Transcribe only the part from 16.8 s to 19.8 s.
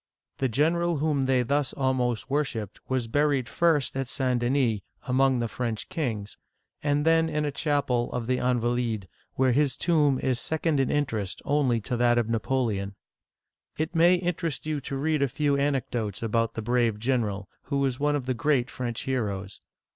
general, who is one of the great French heroes.